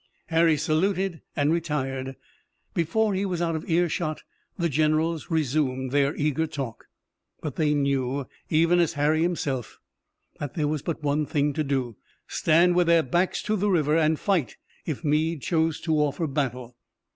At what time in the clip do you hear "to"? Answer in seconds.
11.53-11.63, 13.43-13.55, 15.81-15.93